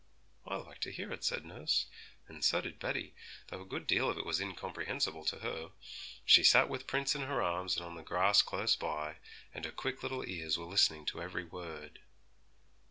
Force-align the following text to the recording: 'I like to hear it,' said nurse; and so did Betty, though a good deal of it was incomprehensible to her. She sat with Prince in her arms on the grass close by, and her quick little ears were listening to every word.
'I 0.47 0.55
like 0.55 0.79
to 0.79 0.91
hear 0.91 1.11
it,' 1.13 1.23
said 1.23 1.45
nurse; 1.45 1.85
and 2.27 2.43
so 2.43 2.59
did 2.59 2.79
Betty, 2.79 3.13
though 3.49 3.61
a 3.61 3.65
good 3.65 3.85
deal 3.85 4.09
of 4.09 4.17
it 4.17 4.25
was 4.25 4.39
incomprehensible 4.41 5.23
to 5.25 5.41
her. 5.41 5.69
She 6.25 6.43
sat 6.43 6.69
with 6.69 6.87
Prince 6.87 7.13
in 7.13 7.21
her 7.21 7.39
arms 7.39 7.77
on 7.77 7.93
the 7.93 8.01
grass 8.01 8.41
close 8.41 8.75
by, 8.75 9.17
and 9.53 9.63
her 9.63 9.71
quick 9.71 10.01
little 10.01 10.25
ears 10.25 10.57
were 10.57 10.65
listening 10.65 11.05
to 11.05 11.21
every 11.21 11.43
word. 11.43 11.99